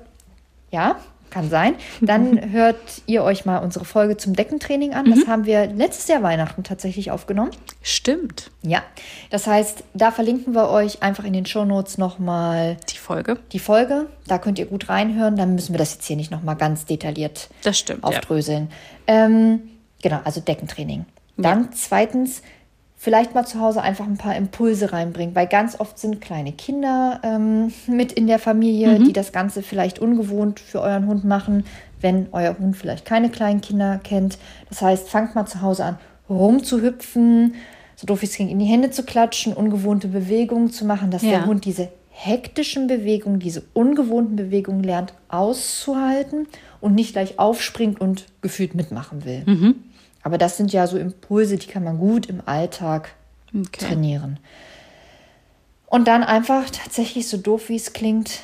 [0.71, 0.97] ja,
[1.35, 1.75] kann sein.
[1.99, 5.09] Dann hört ihr euch mal unsere Folge zum Deckentraining an.
[5.09, 5.27] Das mhm.
[5.27, 7.51] haben wir letztes Jahr Weihnachten tatsächlich aufgenommen.
[7.81, 8.51] Stimmt.
[8.61, 8.83] Ja,
[9.31, 13.37] das heißt, da verlinken wir euch einfach in den Shownotes nochmal die Folge.
[13.51, 15.35] Die Folge, da könnt ihr gut reinhören.
[15.35, 18.69] Dann müssen wir das jetzt hier nicht nochmal ganz detailliert das stimmt, aufdröseln.
[19.05, 19.25] Ja.
[19.25, 19.59] Ähm,
[20.01, 21.05] genau, also Deckentraining.
[21.35, 21.69] Dann ja.
[21.73, 22.43] zweitens
[22.97, 27.19] vielleicht mal zu Hause einfach ein paar Impulse reinbringen, weil ganz oft sind kleine Kinder
[27.23, 29.05] ähm, mit in der Familie, mhm.
[29.05, 31.65] die das Ganze vielleicht ungewohnt für euren Hund machen,
[32.01, 34.37] wenn euer Hund vielleicht keine kleinen Kinder kennt.
[34.69, 35.97] Das heißt, fangt mal zu Hause an,
[36.29, 37.55] rumzuhüpfen,
[37.95, 41.31] so doof es klingt, in die Hände zu klatschen, ungewohnte Bewegungen zu machen, dass ja.
[41.31, 46.47] der Hund diese hektischen Bewegungen, diese ungewohnten Bewegungen lernt auszuhalten
[46.79, 49.43] und nicht gleich aufspringt und gefühlt mitmachen will.
[49.45, 49.75] Mhm.
[50.25, 53.13] Aber das sind ja so Impulse, die kann man gut im Alltag
[53.53, 53.85] okay.
[53.85, 54.39] trainieren.
[55.85, 58.39] Und dann einfach tatsächlich, so doof wie es klingt,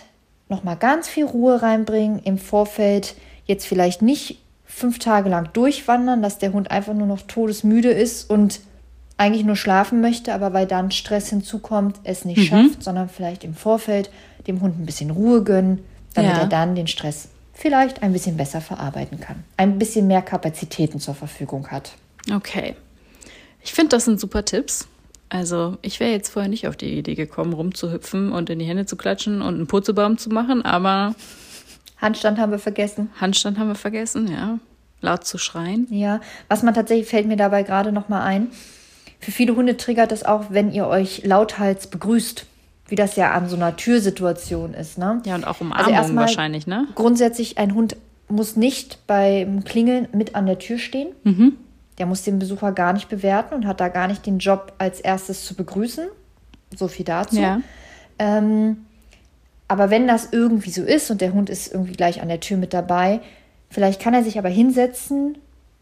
[0.48, 3.16] nochmal ganz viel Ruhe reinbringen im Vorfeld.
[3.46, 8.30] Jetzt vielleicht nicht fünf Tage lang durchwandern, dass der Hund einfach nur noch todesmüde ist
[8.30, 8.60] und
[9.18, 12.44] eigentlich nur schlafen möchte, aber weil dann Stress hinzukommt, es nicht mhm.
[12.44, 14.12] schafft, sondern vielleicht im Vorfeld
[14.46, 15.80] dem Hund ein bisschen Ruhe gönnen,
[16.14, 16.42] damit ja.
[16.42, 17.30] er dann den Stress
[17.62, 21.92] vielleicht ein bisschen besser verarbeiten kann, ein bisschen mehr Kapazitäten zur Verfügung hat.
[22.34, 22.76] Okay.
[23.64, 24.88] Ich finde, das sind super Tipps.
[25.30, 28.86] Also, ich wäre jetzt vorher nicht auf die Idee gekommen, rumzuhüpfen und in die Hände
[28.88, 31.16] zu klatschen und einen Purzelbaum zu machen, aber.
[31.98, 33.12] Handstand haben wir vergessen.
[33.22, 34.58] Handstand haben wir vergessen, ja.
[35.02, 35.88] Laut zu schreien.
[35.92, 38.48] Ja, was man tatsächlich fällt mir dabei gerade nochmal ein.
[39.20, 42.48] Für viele Hunde triggert es auch, wenn ihr euch lauthals begrüßt
[42.92, 44.98] wie das ja an so einer Türsituation ist.
[44.98, 45.22] Ne?
[45.26, 46.88] Ja, und auch Umarmung also wahrscheinlich, ne?
[46.94, 47.96] Grundsätzlich, ein Hund
[48.28, 51.10] muss nicht beim Klingeln mit an der Tür stehen.
[51.24, 51.54] Mhm.
[51.98, 55.00] Der muss den Besucher gar nicht bewerten und hat da gar nicht den Job, als
[55.00, 56.06] erstes zu begrüßen.
[56.76, 57.40] So viel dazu.
[57.40, 57.62] Ja.
[58.20, 58.86] Ähm,
[59.70, 62.58] aber wenn das irgendwie so ist und der Hund ist irgendwie gleich an der Tür
[62.58, 63.22] mit dabei,
[63.70, 65.38] vielleicht kann er sich aber hinsetzen,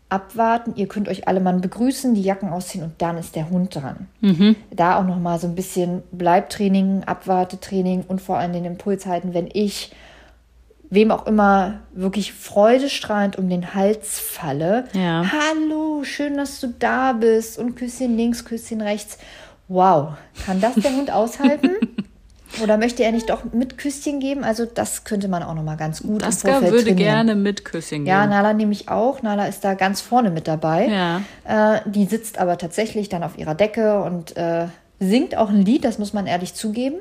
[0.09, 0.73] abwarten.
[0.75, 4.07] Ihr könnt euch alle mal begrüßen, die Jacken ausziehen und dann ist der Hund dran.
[4.21, 4.55] Mhm.
[4.71, 9.33] Da auch noch mal so ein bisschen Bleibtraining, Abwartetraining und vor allem den Impuls halten,
[9.33, 9.91] wenn ich
[10.89, 14.85] wem auch immer wirklich freudestrahlend um den Hals falle.
[14.93, 15.23] Ja.
[15.31, 19.19] Hallo, schön, dass du da bist und Küsschen links, Küsschen rechts.
[19.67, 20.13] Wow,
[20.45, 21.75] kann das der Hund aushalten?
[22.63, 24.43] Oder möchte er nicht doch mit Küsschen geben?
[24.43, 27.09] Also das könnte man auch noch mal ganz gut Daska im Vorfeld würde trainieren.
[27.09, 28.07] gerne mit Küsschen geben.
[28.07, 29.21] Ja, Nala nehme ich auch.
[29.21, 30.87] Nala ist da ganz vorne mit dabei.
[30.87, 31.75] Ja.
[31.75, 34.65] Äh, die sitzt aber tatsächlich dann auf ihrer Decke und äh,
[34.99, 36.97] singt auch ein Lied, das muss man ehrlich zugeben,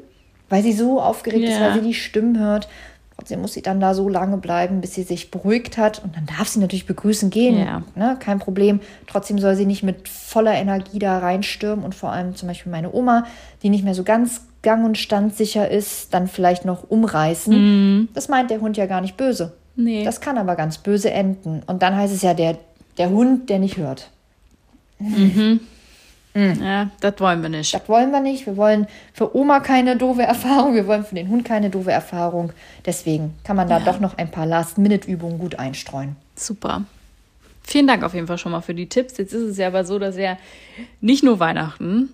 [0.49, 1.51] weil sie so aufgeregt ja.
[1.51, 2.69] ist, weil sie die Stimmen hört.
[3.17, 6.05] Trotzdem muss sie dann da so lange bleiben, bis sie sich beruhigt hat.
[6.05, 7.59] Und dann darf sie natürlich begrüßen gehen.
[7.59, 7.83] Ja.
[7.97, 8.17] Ne?
[8.21, 8.79] Kein Problem.
[9.09, 11.85] Trotzdem soll sie nicht mit voller Energie da reinstürmen.
[11.85, 13.25] Und vor allem zum Beispiel meine Oma,
[13.65, 17.55] die nicht mehr so ganz gang- und standsicher ist, dann vielleicht noch umreißen.
[17.55, 18.09] Mhm.
[18.15, 19.55] Das meint der Hund ja gar nicht böse.
[19.77, 20.05] Nee.
[20.05, 21.63] Das kann aber ganz böse enden.
[21.67, 22.59] Und dann heißt es ja, der,
[22.99, 24.11] der Hund, der nicht hört.
[24.99, 25.61] Mhm.
[26.35, 26.63] Mhm.
[26.63, 27.73] Ja, das wollen wir nicht.
[27.73, 28.47] Das wollen wir nicht.
[28.47, 30.75] Wir wollen für Oma keine doofe Erfahrung.
[30.75, 32.53] Wir wollen für den Hund keine doofe Erfahrung.
[32.85, 33.85] Deswegen kann man da ja.
[33.85, 36.17] doch noch ein paar Last-Minute-Übungen gut einstreuen.
[36.35, 36.83] Super.
[37.63, 39.19] Vielen Dank auf jeden Fall schon mal für die Tipps.
[39.19, 40.39] Jetzt ist es ja aber so, dass ja
[41.01, 42.11] nicht nur Weihnachten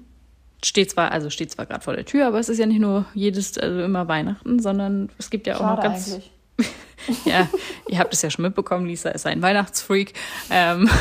[0.65, 3.07] steht zwar, also steht zwar gerade vor der Tür, aber es ist ja nicht nur
[3.15, 6.13] jedes, also immer Weihnachten, sondern es gibt ja auch Schade noch ganz.
[6.13, 6.31] Eigentlich.
[7.25, 7.49] ja,
[7.89, 10.15] ihr habt es ja schon mitbekommen, Lisa ist ein Weihnachtsfreak.
[10.51, 10.89] Ähm.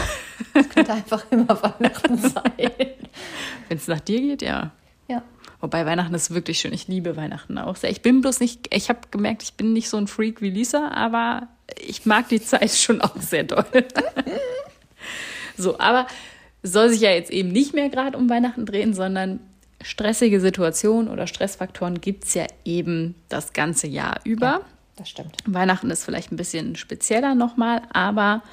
[0.55, 2.51] Es könnte einfach immer Weihnachten sein.
[3.69, 4.71] Wenn es nach dir geht, ja.
[5.07, 5.23] Ja.
[5.61, 6.73] Wobei Weihnachten ist wirklich schön.
[6.73, 7.89] Ich liebe Weihnachten auch sehr.
[7.89, 10.89] Ich bin bloß nicht, ich habe gemerkt, ich bin nicht so ein Freak wie Lisa,
[10.89, 11.47] aber
[11.79, 13.65] ich mag die Zeit schon auch sehr doll.
[15.57, 16.07] so, aber
[16.61, 19.39] soll sich ja jetzt eben nicht mehr gerade um Weihnachten drehen, sondern
[19.83, 24.45] stressige Situationen oder Stressfaktoren gibt es ja eben das ganze Jahr über.
[24.45, 24.61] Ja,
[24.95, 25.37] das stimmt.
[25.45, 28.43] Weihnachten ist vielleicht ein bisschen spezieller nochmal, aber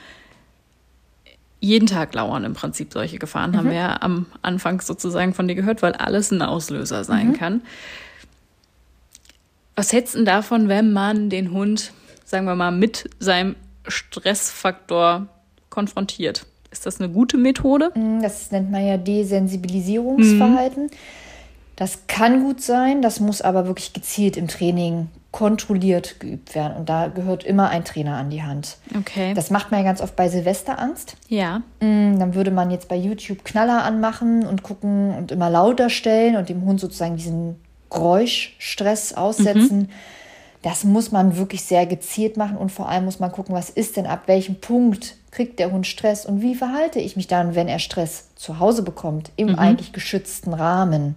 [1.60, 3.56] jeden Tag lauern im Prinzip solche Gefahren, mhm.
[3.56, 7.32] haben wir ja am Anfang sozusagen von dir gehört, weil alles ein Auslöser sein mhm.
[7.34, 7.62] kann.
[9.76, 11.92] Was hältst du davon, wenn man den Hund,
[12.24, 15.26] sagen wir mal, mit seinem Stressfaktor
[15.68, 16.46] konfrontiert?
[16.70, 17.90] Ist das eine gute Methode?
[17.94, 20.84] Mm, das nennt man ja Desensibilisierungsverhalten.
[20.84, 20.90] Mhm.
[21.76, 26.76] Das kann gut sein, das muss aber wirklich gezielt im Training kontrolliert geübt werden.
[26.76, 28.78] Und da gehört immer ein Trainer an die Hand.
[28.98, 29.32] Okay.
[29.34, 31.16] Das macht man ja ganz oft bei Silvesterangst.
[31.28, 31.62] Ja.
[31.80, 36.36] Mm, dann würde man jetzt bei YouTube Knaller anmachen und gucken und immer lauter stellen
[36.36, 37.56] und dem Hund sozusagen diesen
[37.90, 39.78] Geräuschstress aussetzen.
[39.78, 39.88] Mhm.
[40.62, 43.96] Das muss man wirklich sehr gezielt machen und vor allem muss man gucken, was ist
[43.96, 47.68] denn ab welchem Punkt kriegt der Hund Stress und wie verhalte ich mich dann, wenn
[47.68, 49.58] er Stress zu Hause bekommt, im mhm.
[49.58, 51.14] eigentlich geschützten Rahmen.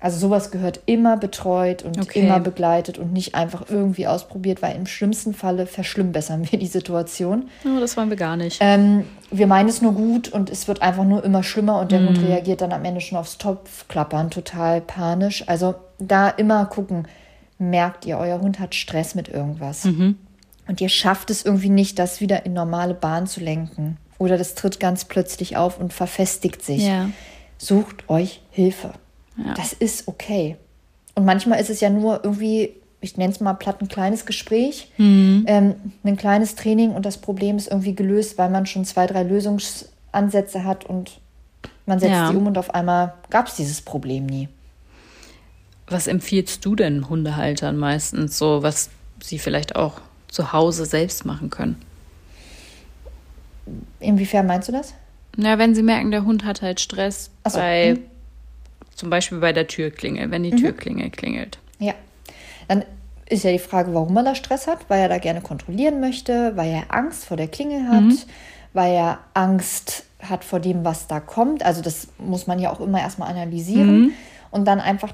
[0.00, 2.22] Also sowas gehört immer betreut und okay.
[2.22, 7.48] immer begleitet und nicht einfach irgendwie ausprobiert, weil im schlimmsten Falle verschlimmbessern wir die Situation.
[7.64, 8.58] Oh, das wollen wir gar nicht.
[8.60, 12.00] Ähm, wir meinen es nur gut und es wird einfach nur immer schlimmer und der
[12.00, 12.08] mm.
[12.08, 15.44] Hund reagiert dann am Ende schon aufs Topfklappern, total panisch.
[15.46, 17.06] Also da immer gucken,
[17.58, 19.84] merkt ihr, euer Hund hat Stress mit irgendwas.
[19.84, 20.16] Mhm.
[20.72, 23.98] Und ihr schafft es irgendwie nicht, das wieder in normale Bahn zu lenken.
[24.16, 26.86] Oder das tritt ganz plötzlich auf und verfestigt sich.
[26.86, 27.10] Ja.
[27.58, 28.94] Sucht euch Hilfe.
[29.36, 29.52] Ja.
[29.52, 30.56] Das ist okay.
[31.14, 32.70] Und manchmal ist es ja nur irgendwie,
[33.02, 35.44] ich nenne es mal platt, ein kleines Gespräch, mhm.
[35.46, 39.24] ähm, ein kleines Training und das Problem ist irgendwie gelöst, weil man schon zwei, drei
[39.24, 41.20] Lösungsansätze hat und
[41.84, 42.30] man setzt ja.
[42.30, 44.48] die um und auf einmal gab es dieses Problem nie.
[45.86, 48.88] Was empfiehlst du denn Hundehaltern meistens, so was
[49.20, 50.00] sie vielleicht auch
[50.32, 51.80] zu Hause selbst machen können?
[54.00, 54.94] Inwiefern meinst du das?
[55.36, 57.58] Na, wenn sie merken, der Hund hat halt Stress so.
[57.58, 58.04] bei mhm.
[58.94, 60.58] Zum Beispiel bei der Türklingel, wenn die mhm.
[60.58, 61.58] Türklingel klingelt.
[61.78, 61.94] Ja.
[62.68, 62.84] Dann
[63.28, 66.52] ist ja die Frage, warum er da Stress hat, weil er da gerne kontrollieren möchte,
[66.56, 68.18] weil er Angst vor der Klingel hat, mhm.
[68.74, 71.64] weil er Angst hat vor dem, was da kommt.
[71.64, 74.12] Also das muss man ja auch immer erstmal analysieren mhm.
[74.50, 75.12] und dann einfach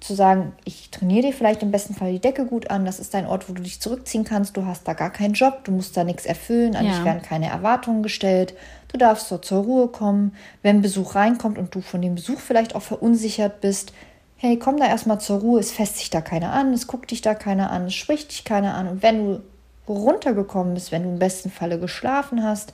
[0.00, 3.12] zu sagen, ich trainiere dir vielleicht im besten Fall die Decke gut an, das ist
[3.12, 5.96] dein Ort, wo du dich zurückziehen kannst, du hast da gar keinen Job, du musst
[5.96, 6.92] da nichts erfüllen, an ja.
[6.92, 8.54] dich werden keine Erwartungen gestellt,
[8.88, 12.74] du darfst dort zur Ruhe kommen, wenn Besuch reinkommt und du von dem Besuch vielleicht
[12.74, 13.92] auch verunsichert bist,
[14.36, 17.20] hey, komm da erstmal zur Ruhe, es fässt sich da keiner an, es guckt dich
[17.20, 19.42] da keiner an, es spricht dich keiner an und wenn du
[19.86, 22.72] runtergekommen bist, wenn du im besten Falle geschlafen hast,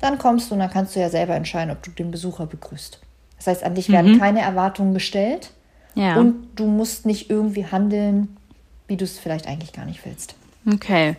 [0.00, 2.98] dann kommst du und dann kannst du ja selber entscheiden, ob du den Besucher begrüßt.
[3.36, 3.92] Das heißt, an dich mhm.
[3.92, 5.50] werden keine Erwartungen gestellt
[5.94, 6.16] ja.
[6.18, 8.36] Und du musst nicht irgendwie handeln,
[8.86, 10.34] wie du es vielleicht eigentlich gar nicht willst.
[10.72, 11.16] Okay.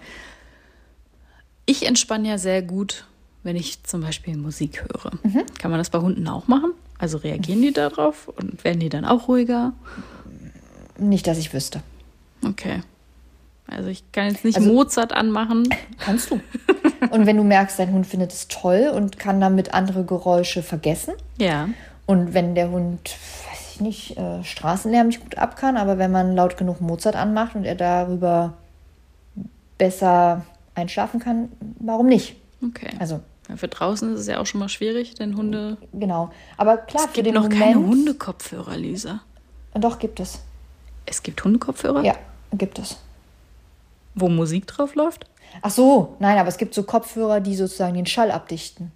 [1.65, 3.05] Ich entspanne ja sehr gut,
[3.43, 5.11] wenn ich zum Beispiel Musik höre.
[5.23, 5.43] Mhm.
[5.57, 6.71] Kann man das bei Hunden auch machen?
[6.97, 9.73] Also reagieren die darauf und werden die dann auch ruhiger?
[10.97, 11.81] Nicht, dass ich wüsste.
[12.45, 12.81] Okay.
[13.67, 15.67] Also ich kann jetzt nicht also, Mozart anmachen.
[15.97, 16.39] Kannst du.
[17.11, 21.13] Und wenn du merkst, dein Hund findet es toll und kann damit andere Geräusche vergessen.
[21.37, 21.69] Ja.
[22.05, 23.15] Und wenn der Hund
[23.73, 27.55] ich nicht, äh, Straßenlärm nicht gut ab kann, aber wenn man laut genug Mozart anmacht
[27.55, 28.53] und er darüber
[29.77, 32.35] besser einschlafen kann, warum nicht?
[32.65, 32.89] Okay.
[32.99, 35.77] Also ja, für draußen ist es ja auch schon mal schwierig, denn Hunde.
[35.93, 36.31] Genau.
[36.57, 39.21] Aber klar, es für gibt den noch Moment, keine Hundekopfhörer, Lisa.
[39.73, 40.39] Doch, gibt es.
[41.05, 42.03] Es gibt Hundekopfhörer?
[42.03, 42.15] Ja,
[42.53, 42.97] gibt es.
[44.15, 45.25] Wo Musik drauf läuft?
[45.61, 48.91] Ach so, nein, aber es gibt so Kopfhörer, die sozusagen den Schall abdichten.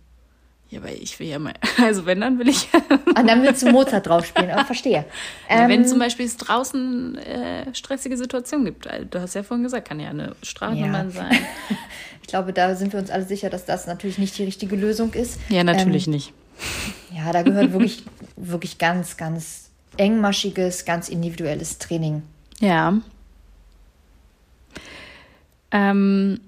[0.70, 2.68] Ja, aber ich will ja mal, also wenn, dann will ich.
[2.74, 5.06] Und ah, dann willst du Mozart drauf spielen, aber verstehe.
[5.50, 9.44] Ja, ähm, wenn zum Beispiel es draußen äh, stressige Situationen gibt, also, du hast ja
[9.44, 11.12] vorhin gesagt, kann ja eine Straßenbahn ja.
[11.12, 11.38] sein.
[12.22, 15.14] ich glaube, da sind wir uns alle sicher, dass das natürlich nicht die richtige Lösung
[15.14, 15.40] ist.
[15.50, 16.34] Ja, natürlich ähm, nicht.
[17.16, 18.04] Ja, da gehört wirklich,
[18.36, 22.24] wirklich ganz, ganz engmaschiges, ganz individuelles Training.
[22.60, 23.00] Ja.
[25.72, 26.40] Ähm,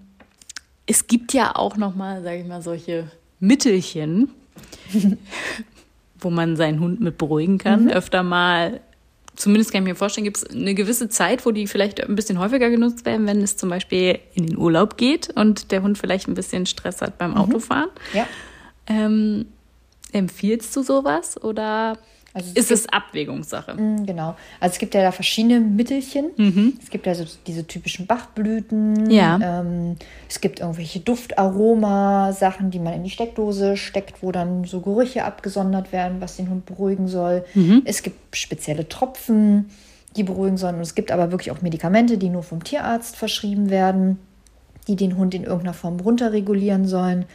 [0.85, 4.29] es gibt ja auch noch mal, sage ich mal, solche Mittelchen,
[6.19, 7.85] wo man seinen Hund mit beruhigen kann.
[7.85, 7.91] Mhm.
[7.91, 8.81] Öfter mal,
[9.35, 12.39] zumindest kann ich mir vorstellen, gibt es eine gewisse Zeit, wo die vielleicht ein bisschen
[12.39, 16.27] häufiger genutzt werden, wenn es zum Beispiel in den Urlaub geht und der Hund vielleicht
[16.27, 17.37] ein bisschen Stress hat beim mhm.
[17.37, 17.89] Autofahren.
[18.13, 18.27] Ja.
[18.87, 19.45] Ähm,
[20.11, 21.97] empfiehlst du sowas oder
[22.39, 23.73] also es ist es Abwägungssache.
[23.73, 24.35] Mm, genau.
[24.59, 26.31] Also es gibt ja da verschiedene Mittelchen.
[26.37, 26.73] Mhm.
[26.81, 29.09] Es gibt ja so diese typischen Bachblüten.
[29.09, 29.61] Ja.
[29.61, 29.95] Ähm,
[30.27, 35.91] es gibt irgendwelche Duftaroma-Sachen, die man in die Steckdose steckt, wo dann so Gerüche abgesondert
[35.91, 37.45] werden, was den Hund beruhigen soll.
[37.53, 37.83] Mhm.
[37.85, 39.69] Es gibt spezielle Tropfen,
[40.15, 40.75] die beruhigen sollen.
[40.75, 44.19] Und es gibt aber wirklich auch Medikamente, die nur vom Tierarzt verschrieben werden,
[44.87, 47.25] die den Hund in irgendeiner Form runterregulieren sollen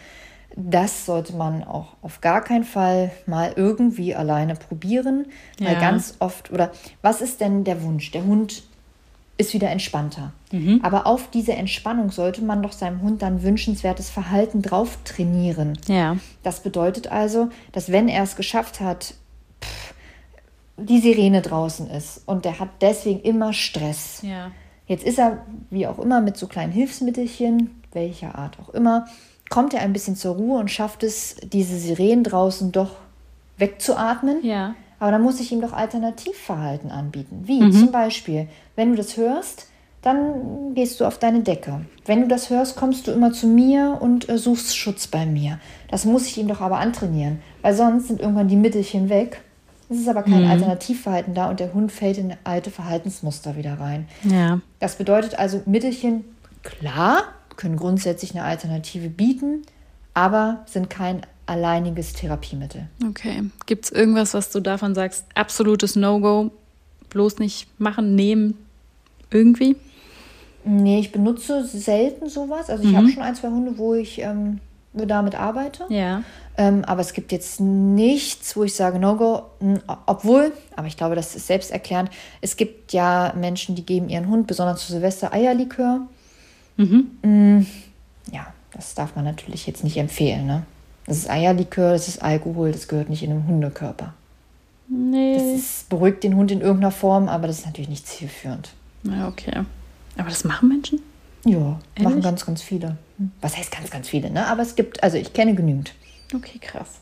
[0.57, 5.27] das sollte man auch auf gar keinen Fall mal irgendwie alleine probieren.
[5.59, 5.81] Weil ja.
[5.81, 6.71] ganz oft, oder
[7.03, 8.11] was ist denn der Wunsch?
[8.13, 8.63] Der Hund
[9.37, 10.33] ist wieder entspannter.
[10.83, 15.77] Aber auf diese Entspannung sollte man doch seinem Hund dann wünschenswertes Verhalten drauf trainieren.
[15.89, 16.17] Ja.
[16.45, 19.15] Das bedeutet also, dass wenn er es geschafft hat,
[19.61, 19.95] pff,
[20.77, 24.21] die Sirene draußen ist und der hat deswegen immer Stress.
[24.23, 24.53] Ja.
[24.87, 29.07] Jetzt ist er, wie auch immer, mit so kleinen Hilfsmittelchen, welcher Art auch immer,
[29.55, 32.97] kommt er ein bisschen zur Ruhe und schafft es, diese Sirenen draußen doch
[33.57, 34.45] wegzuatmen.
[34.45, 34.75] Ja.
[34.99, 37.45] Aber dann muss ich ihm doch Alternativverhalten anbieten.
[37.45, 39.69] Wie zum Beispiel, wenn du das hörst,
[40.03, 41.83] dann gehst du auf deine Decke.
[42.05, 45.61] Wenn du das hörst, kommst du immer zu mir und äh, suchst Schutz bei mir.
[45.89, 49.41] Das muss ich ihm doch aber antrainieren, weil sonst sind irgendwann die Mittelchen weg.
[49.89, 54.09] Es ist aber kein Alternativverhalten da und der Hund fällt in alte Verhaltensmuster wieder rein.
[54.25, 54.59] Ja.
[54.81, 56.25] Das bedeutet also, Mittelchen,
[56.65, 57.23] klar,
[57.57, 59.63] können grundsätzlich eine Alternative bieten,
[60.15, 62.89] aber sind kein alleiniges Therapiemittel.
[63.09, 63.51] Okay.
[63.67, 65.27] Gibt es irgendwas, was du davon sagst?
[65.35, 66.51] Absolutes No-Go.
[67.11, 68.59] Bloß nicht machen, nehmen.
[69.31, 69.77] Irgendwie?
[70.65, 72.71] Nee, ich benutze selten sowas.
[72.71, 74.61] Also ich habe schon ein, zwei Hunde, wo ich ähm,
[74.95, 75.85] damit arbeite.
[75.91, 76.23] Ja.
[76.57, 79.43] Ähm, aber es gibt jetzt nichts, wo ich sage No-Go.
[80.07, 84.47] Obwohl, aber ich glaube, das ist selbsterklärend, es gibt ja Menschen, die geben ihren Hund,
[84.47, 86.07] besonders zu Silvester, Eierlikör.
[86.77, 87.61] Mm,
[88.33, 90.47] ja, das darf man natürlich jetzt nicht empfehlen.
[90.47, 90.65] Ne?
[91.07, 94.15] Das ist Eierlikör, das ist Alkohol, das gehört nicht in den Hundekörper.
[94.89, 95.55] Das Nee.
[95.57, 98.71] ist, beruhigt den Hund in irgendeiner Form, aber das ist natürlich nicht zielführend.
[99.05, 99.63] Ja, okay.
[100.19, 101.01] Aber das machen Menschen?
[101.45, 102.25] Ja, machen Ehrlich?
[102.25, 102.97] ganz, ganz viele.
[103.41, 104.47] Was heißt ganz, ganz viele, ne?
[104.47, 105.95] Aber es gibt, also ich kenne genügend.
[106.35, 107.01] Okay, krass.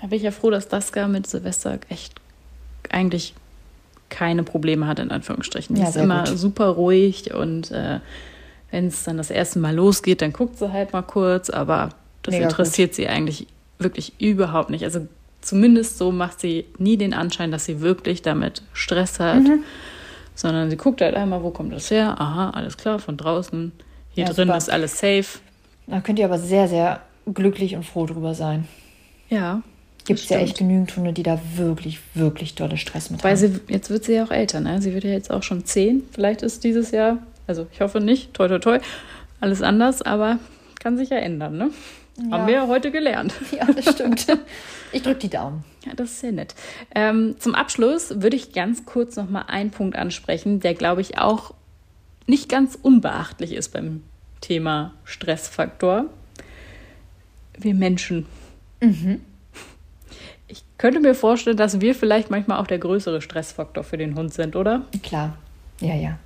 [0.00, 2.20] Da bin ich ja froh, dass Daska mit Silvester echt
[2.90, 3.34] eigentlich
[4.08, 5.76] keine Probleme hat, in Anführungsstrichen.
[5.76, 6.38] Die Ja, ist immer gut.
[6.38, 8.00] super ruhig und äh,
[8.70, 11.90] wenn es dann das erste Mal losgeht, dann guckt sie halt mal kurz, aber
[12.22, 13.46] das Mega interessiert sie eigentlich
[13.78, 14.84] wirklich überhaupt nicht.
[14.84, 15.06] Also
[15.40, 19.60] zumindest so macht sie nie den Anschein, dass sie wirklich damit Stress hat, Mhm.
[20.34, 22.20] sondern sie guckt halt einmal, wo kommt das her?
[22.20, 23.72] Aha, alles klar, von draußen.
[24.12, 24.58] Hier Ja, drin super.
[24.58, 25.38] ist alles safe.
[25.86, 27.00] Da könnt ihr aber sehr, sehr
[27.32, 28.68] glücklich und froh drüber sein.
[29.28, 29.62] Ja.
[30.04, 33.38] Gibt es ja echt genügend Hunde, die da wirklich, wirklich dolle Stress mit Weil haben.
[33.38, 34.80] sie, jetzt wird sie ja auch älter, ne?
[34.82, 36.02] Sie wird ja jetzt auch schon zehn.
[36.12, 37.18] Vielleicht ist dieses Jahr,
[37.50, 38.78] also ich hoffe nicht, toi toi toi,
[39.40, 40.38] alles anders, aber
[40.78, 41.70] kann sich ja ändern, ne?
[42.30, 43.34] Haben wir ja heute gelernt.
[43.50, 44.24] Ja, das stimmt.
[44.92, 45.64] ich drücke die Daumen.
[45.84, 46.54] Ja, das ist sehr nett.
[46.94, 51.18] Ähm, zum Abschluss würde ich ganz kurz noch mal einen Punkt ansprechen, der, glaube ich,
[51.18, 51.54] auch
[52.28, 54.04] nicht ganz unbeachtlich ist beim
[54.40, 56.04] Thema Stressfaktor.
[57.58, 58.26] Wir Menschen.
[60.46, 64.32] Ich könnte mir vorstellen, dass wir vielleicht manchmal auch der größere Stressfaktor für den Hund
[64.32, 64.82] sind, oder?
[65.02, 65.36] Klar.
[65.80, 66.18] Ja, ja.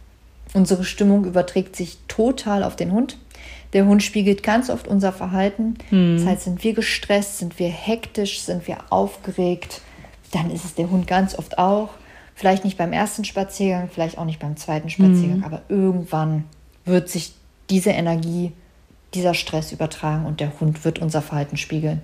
[0.55, 3.19] Unsere Stimmung überträgt sich total auf den Hund.
[3.75, 5.75] Der Hund spiegelt ganz oft unser Verhalten.
[6.17, 9.83] Das heißt, sind wir gestresst, sind wir hektisch, sind wir aufgeregt,
[10.31, 11.91] dann ist es der Hund ganz oft auch.
[12.37, 16.45] Vielleicht nicht beim ersten Spaziergang, vielleicht auch nicht beim zweiten Spaziergang, aber irgendwann
[16.85, 17.35] wird sich
[17.71, 18.53] diese Energie,
[19.15, 22.01] dieser Stress übertragen und der Hund wird unser Verhalten spiegeln.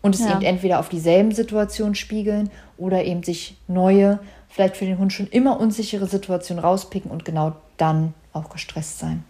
[0.00, 0.32] Und es Ja.
[0.32, 5.26] eben entweder auf dieselben Situationen spiegeln oder eben sich neue, vielleicht für den Hund schon
[5.26, 9.24] immer unsichere Situationen rauspicken und genau dann auch gestresst sein.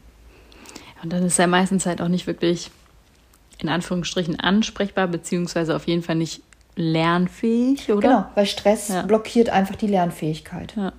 [1.03, 2.71] Und dann ist er meistens halt auch nicht wirklich
[3.61, 6.43] in Anführungsstrichen ansprechbar, beziehungsweise auf jeden Fall nicht
[6.77, 8.09] lernfähig, oder?
[8.09, 9.03] Genau, weil Stress Ja.
[9.03, 10.75] blockiert einfach die Lernfähigkeit.
[10.77, 10.93] Ja.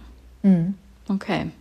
[1.08, 1.52] Okay.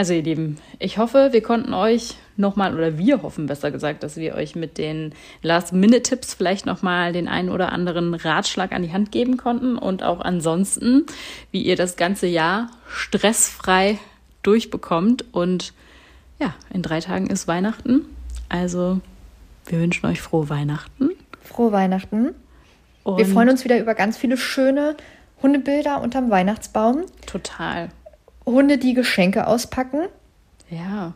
[0.00, 4.16] Also ihr Lieben, ich hoffe, wir konnten euch nochmal, oder wir hoffen besser gesagt, dass
[4.16, 9.12] wir euch mit den Last-Minute-Tipps vielleicht nochmal den einen oder anderen Ratschlag an die Hand
[9.12, 11.04] geben konnten und auch ansonsten,
[11.50, 13.98] wie ihr das ganze Jahr stressfrei
[14.42, 15.26] durchbekommt.
[15.32, 15.74] Und
[16.38, 18.06] ja, in drei Tagen ist Weihnachten.
[18.48, 19.02] Also
[19.66, 21.10] wir wünschen euch frohe Weihnachten.
[21.42, 22.30] Frohe Weihnachten.
[23.02, 24.96] Und Wir freuen uns wieder über ganz viele schöne
[25.42, 27.04] Hundebilder unterm Weihnachtsbaum.
[27.26, 27.90] total.
[28.50, 30.08] Hunde, die Geschenke auspacken.
[30.70, 31.14] Ja,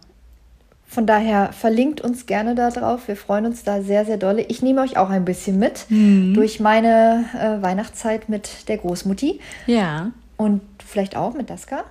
[0.87, 3.09] Von daher verlinkt uns gerne da drauf.
[3.09, 4.42] Wir freuen uns da sehr, sehr dolle.
[4.42, 10.12] Ich nehme euch auch ein bisschen mit durch meine äh, Weihnachtszeit mit der Großmutti ja.
[10.37, 11.85] und vielleicht auch mit Daska.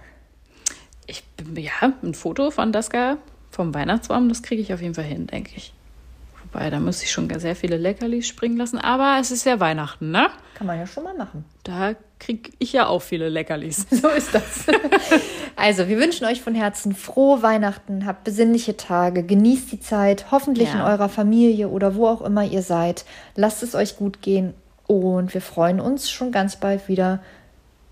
[1.05, 1.23] Ich,
[1.55, 3.17] ja, ein Foto von Daska
[3.51, 5.73] vom Weihnachtsbaum, das kriege ich auf jeden Fall hin, denke ich.
[6.43, 8.77] Wobei, da muss ich schon sehr viele Leckerlis springen lassen.
[8.77, 10.29] Aber es ist ja Weihnachten, ne?
[10.55, 11.45] Kann man ja schon mal machen.
[11.63, 11.95] Da
[12.25, 13.85] kriege ich ja auch viele Leckerlis.
[13.91, 14.65] So ist das.
[15.55, 20.69] also, wir wünschen euch von Herzen frohe Weihnachten, habt besinnliche Tage, genießt die Zeit, hoffentlich
[20.69, 20.75] Ja.
[20.75, 23.05] in eurer Familie oder wo auch immer ihr seid.
[23.35, 24.53] Lasst es euch gut gehen
[24.87, 27.19] und wir freuen uns schon ganz bald wieder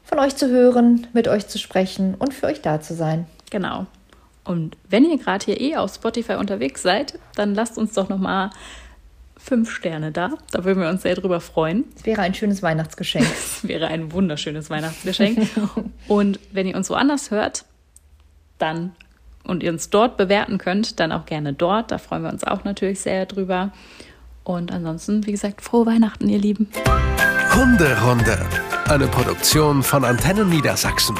[0.03, 3.25] von euch zu hören, mit euch zu sprechen und für euch da zu sein.
[3.49, 3.85] Genau.
[4.43, 8.49] Und wenn ihr gerade hier eh auf Spotify unterwegs seid, dann lasst uns doch nochmal
[9.43, 10.31] fünf Sterne da.
[10.51, 11.85] Da würden wir uns sehr drüber freuen.
[11.95, 13.25] Es wäre ein schönes Weihnachtsgeschenk.
[13.61, 15.47] Das wäre ein wunderschönes Weihnachtsgeschenk.
[16.07, 17.65] Und wenn ihr uns woanders hört,
[18.57, 18.93] dann
[19.43, 21.91] und ihr uns dort bewerten könnt, dann auch gerne dort.
[21.91, 23.71] Da freuen wir uns auch natürlich sehr drüber.
[24.43, 26.67] Und ansonsten, wie gesagt, frohe Weihnachten, ihr Lieben.
[27.53, 28.37] Hunderunde,
[28.87, 31.17] eine Produktion von Antennen Niedersachsen.